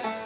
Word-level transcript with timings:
heart. 0.00 0.21